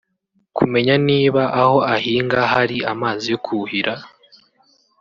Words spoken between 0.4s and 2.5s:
kumenya niba aho ahinga